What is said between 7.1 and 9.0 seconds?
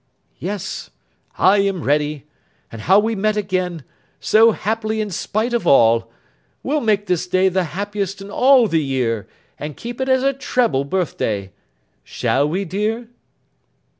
day the happiest in all the